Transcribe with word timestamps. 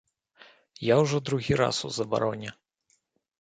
Я 0.85 0.95
ўжо 1.01 1.17
другі 1.27 1.53
раз 1.61 1.77
у 1.89 1.93
забароне. 1.99 2.49